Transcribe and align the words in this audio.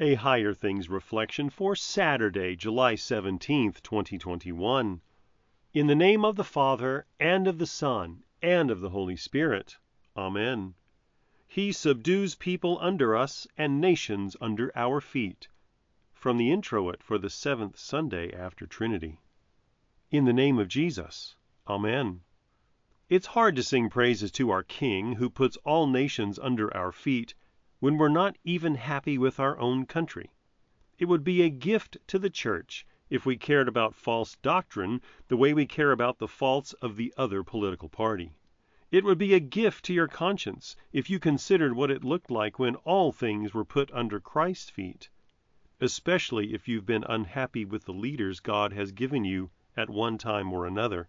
A 0.00 0.14
Higher 0.14 0.54
Things 0.54 0.88
reflection 0.88 1.50
for 1.50 1.74
Saturday, 1.74 2.54
July 2.54 2.94
17th, 2.94 3.82
2021. 3.82 5.00
In 5.74 5.86
the 5.88 5.94
name 5.96 6.24
of 6.24 6.36
the 6.36 6.44
Father, 6.44 7.04
and 7.18 7.48
of 7.48 7.58
the 7.58 7.66
Son, 7.66 8.22
and 8.40 8.70
of 8.70 8.80
the 8.80 8.90
Holy 8.90 9.16
Spirit. 9.16 9.76
Amen. 10.16 10.74
He 11.48 11.72
subdues 11.72 12.36
people 12.36 12.78
under 12.80 13.16
us 13.16 13.48
and 13.56 13.80
nations 13.80 14.36
under 14.40 14.70
our 14.76 15.00
feet. 15.00 15.48
From 16.12 16.36
the 16.36 16.52
introit 16.52 17.02
for 17.02 17.18
the 17.18 17.28
seventh 17.28 17.76
Sunday 17.76 18.32
after 18.32 18.68
Trinity. 18.68 19.18
In 20.12 20.26
the 20.26 20.32
name 20.32 20.60
of 20.60 20.68
Jesus. 20.68 21.34
Amen. 21.66 22.20
It's 23.08 23.26
hard 23.26 23.56
to 23.56 23.64
sing 23.64 23.90
praises 23.90 24.30
to 24.30 24.50
our 24.50 24.62
King 24.62 25.14
who 25.14 25.28
puts 25.28 25.56
all 25.64 25.88
nations 25.88 26.38
under 26.38 26.72
our 26.72 26.92
feet 26.92 27.34
when 27.80 27.96
we're 27.96 28.08
not 28.08 28.36
even 28.44 28.74
happy 28.74 29.16
with 29.16 29.38
our 29.38 29.58
own 29.58 29.86
country. 29.86 30.30
It 30.98 31.04
would 31.04 31.22
be 31.22 31.42
a 31.42 31.48
gift 31.48 31.96
to 32.08 32.18
the 32.18 32.30
church 32.30 32.84
if 33.08 33.24
we 33.24 33.36
cared 33.36 33.68
about 33.68 33.94
false 33.94 34.36
doctrine 34.42 35.00
the 35.28 35.36
way 35.36 35.54
we 35.54 35.64
care 35.64 35.92
about 35.92 36.18
the 36.18 36.28
faults 36.28 36.72
of 36.74 36.96
the 36.96 37.14
other 37.16 37.44
political 37.44 37.88
party. 37.88 38.32
It 38.90 39.04
would 39.04 39.18
be 39.18 39.34
a 39.34 39.40
gift 39.40 39.84
to 39.84 39.94
your 39.94 40.08
conscience 40.08 40.74
if 40.92 41.08
you 41.08 41.18
considered 41.18 41.74
what 41.74 41.90
it 41.90 42.04
looked 42.04 42.30
like 42.30 42.58
when 42.58 42.74
all 42.76 43.12
things 43.12 43.54
were 43.54 43.64
put 43.64 43.92
under 43.92 44.18
Christ's 44.18 44.70
feet, 44.70 45.08
especially 45.80 46.54
if 46.54 46.66
you've 46.66 46.86
been 46.86 47.04
unhappy 47.04 47.64
with 47.64 47.84
the 47.84 47.92
leaders 47.92 48.40
God 48.40 48.72
has 48.72 48.90
given 48.92 49.24
you 49.24 49.50
at 49.76 49.88
one 49.88 50.18
time 50.18 50.52
or 50.52 50.66
another. 50.66 51.08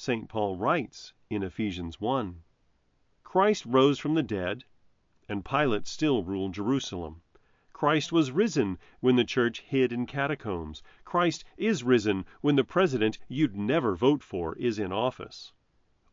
St. 0.00 0.28
Paul 0.28 0.56
writes 0.56 1.12
in 1.28 1.42
Ephesians 1.42 2.00
1. 2.00 2.44
Christ 3.24 3.66
rose 3.66 3.98
from 3.98 4.14
the 4.14 4.22
dead, 4.22 4.62
and 5.28 5.44
Pilate 5.44 5.88
still 5.88 6.22
ruled 6.22 6.54
Jerusalem. 6.54 7.22
Christ 7.72 8.12
was 8.12 8.30
risen 8.30 8.78
when 9.00 9.16
the 9.16 9.24
church 9.24 9.58
hid 9.58 9.92
in 9.92 10.06
catacombs. 10.06 10.84
Christ 11.04 11.44
is 11.56 11.82
risen 11.82 12.26
when 12.42 12.54
the 12.54 12.62
president 12.62 13.18
you'd 13.26 13.56
never 13.56 13.96
vote 13.96 14.22
for 14.22 14.54
is 14.54 14.78
in 14.78 14.92
office. 14.92 15.52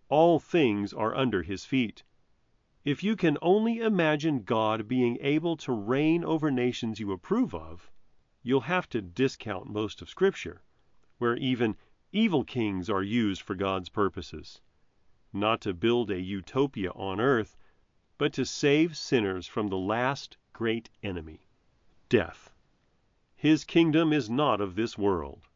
All 0.10 0.40
things 0.40 0.92
are 0.92 1.14
under 1.14 1.44
his 1.44 1.64
feet. 1.64 2.02
If 2.84 3.04
you 3.04 3.16
can 3.16 3.38
only 3.44 3.78
imagine 3.82 4.46
God 4.46 4.88
being 4.88 5.20
able 5.22 5.56
to 5.58 5.72
reign 5.72 6.24
over 6.24 6.50
nations 6.50 7.00
you 7.00 7.12
approve 7.12 7.54
of, 7.54 7.92
you'll 8.42 8.62
have 8.62 8.90
to 8.90 9.02
discount 9.04 9.68
most 9.68 10.02
of 10.02 10.10
Scripture, 10.10 10.64
where 11.20 11.38
even 11.38 11.78
evil 12.16 12.46
kings 12.46 12.90
are 12.90 13.04
used 13.04 13.42
for 13.42 13.56
God's 13.56 13.90
purposes 13.90 14.62
not 15.34 15.60
to 15.60 15.74
build 15.74 16.10
a 16.10 16.22
utopia 16.22 16.90
on 16.92 17.20
earth, 17.20 17.58
but 18.18 18.32
to 18.32 18.46
save 18.46 18.96
sinners 18.96 19.46
from 19.46 19.68
the 19.68 19.78
last 19.78 20.38
great 20.54 20.90
enemy, 21.04 21.46
death. 22.08 22.54
His 23.36 23.66
kingdom 23.66 24.14
is 24.14 24.30
not 24.30 24.62
of 24.62 24.76
this 24.76 24.98
world. 24.98 25.50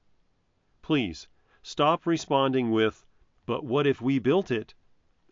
Please 0.81 1.29
stop 1.63 2.05
responding 2.05 2.71
with, 2.71 3.05
But 3.45 3.63
what 3.63 3.87
if 3.87 4.01
we 4.01 4.19
built 4.19 4.51
it? 4.51 4.75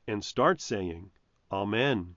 and 0.07 0.23
start 0.23 0.61
saying, 0.61 1.11
Amen. 1.51 2.15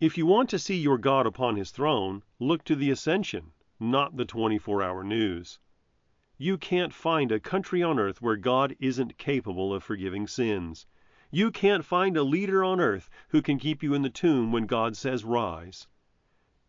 If 0.00 0.16
you 0.16 0.24
want 0.24 0.48
to 0.48 0.58
see 0.58 0.80
your 0.80 0.96
God 0.96 1.26
upon 1.26 1.56
his 1.56 1.70
throne, 1.70 2.22
look 2.38 2.64
to 2.64 2.74
the 2.74 2.90
ascension, 2.90 3.52
not 3.78 4.16
the 4.16 4.24
24 4.24 4.82
hour 4.82 5.04
news. 5.04 5.58
You 6.40 6.56
can't 6.56 6.94
find 6.94 7.32
a 7.32 7.40
country 7.40 7.82
on 7.82 7.98
earth 7.98 8.22
where 8.22 8.36
God 8.36 8.76
isn't 8.78 9.18
capable 9.18 9.74
of 9.74 9.82
forgiving 9.82 10.28
sins. 10.28 10.86
You 11.32 11.50
can't 11.50 11.84
find 11.84 12.16
a 12.16 12.22
leader 12.22 12.62
on 12.62 12.78
earth 12.78 13.10
who 13.30 13.42
can 13.42 13.58
keep 13.58 13.82
you 13.82 13.92
in 13.92 14.02
the 14.02 14.08
tomb 14.08 14.52
when 14.52 14.66
God 14.66 14.96
says 14.96 15.24
rise. 15.24 15.88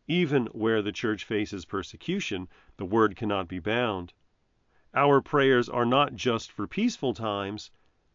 Even 0.08 0.48
where 0.48 0.82
the 0.82 0.92
church 0.92 1.24
faces 1.24 1.66
persecution, 1.66 2.50
the 2.78 2.86
word 2.86 3.16
cannot 3.16 3.48
be 3.48 3.60
bound. 3.60 4.12
Our 4.96 5.22
prayers 5.22 5.70
are 5.70 5.86
not 5.86 6.16
just 6.16 6.52
for 6.52 6.66
peaceful 6.68 7.14
times, 7.14 7.70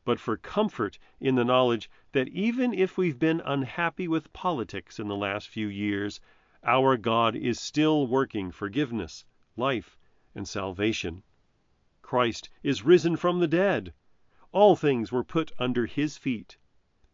but 0.04 0.18
for 0.18 0.36
comfort 0.36 0.98
in 1.20 1.36
the 1.36 1.44
knowledge 1.44 1.88
that 2.10 2.26
even 2.30 2.74
if 2.74 2.98
we've 2.98 3.20
been 3.20 3.40
unhappy 3.44 4.08
with 4.08 4.32
politics 4.32 4.98
in 4.98 5.06
the 5.06 5.14
last 5.14 5.48
few 5.48 5.68
years, 5.68 6.20
our 6.64 6.96
God 6.96 7.36
is 7.36 7.60
still 7.60 8.08
working 8.08 8.50
forgiveness, 8.50 9.24
life, 9.56 9.96
and 10.34 10.48
salvation. 10.48 11.22
Christ 12.06 12.50
is 12.62 12.84
risen 12.84 13.16
from 13.16 13.40
the 13.40 13.48
dead. 13.48 13.94
All 14.52 14.76
things 14.76 15.10
were 15.10 15.24
put 15.24 15.52
under 15.58 15.86
his 15.86 16.18
feet. 16.18 16.58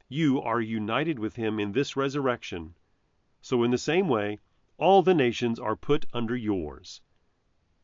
You 0.08 0.42
are 0.42 0.60
united 0.60 1.20
with 1.20 1.36
him 1.36 1.60
in 1.60 1.70
this 1.70 1.94
resurrection. 1.94 2.74
So 3.40 3.62
in 3.62 3.70
the 3.70 3.78
same 3.78 4.08
way, 4.08 4.40
all 4.78 5.02
the 5.02 5.14
nations 5.14 5.60
are 5.60 5.76
put 5.76 6.06
under 6.12 6.36
yours. 6.36 7.00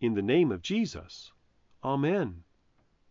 In 0.01 0.15
the 0.15 0.21
name 0.21 0.51
of 0.51 0.63
Jesus. 0.63 1.33
Amen. 1.85 2.43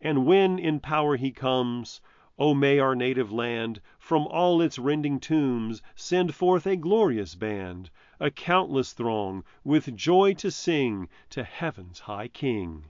And 0.01 0.25
when 0.25 0.59
in 0.59 0.81
power 0.81 1.15
he 1.15 1.31
comes, 1.31 2.01
O 2.37 2.53
may 2.53 2.79
our 2.79 2.95
native 2.95 3.31
land, 3.31 3.79
From 3.97 4.27
all 4.27 4.61
its 4.61 4.77
rending 4.77 5.21
tombs, 5.21 5.81
Send 5.95 6.35
forth 6.35 6.67
a 6.67 6.75
glorious 6.75 7.33
band, 7.35 7.89
A 8.19 8.29
countless 8.29 8.91
throng, 8.91 9.45
with 9.63 9.95
joy 9.95 10.33
to 10.33 10.51
sing 10.51 11.07
To 11.29 11.45
heaven's 11.45 11.99
high 11.99 12.27
King. 12.27 12.89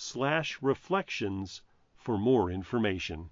www.higherthings.org/reflections 0.00 1.60
for 1.94 2.16
more 2.16 2.50
information. 2.50 3.28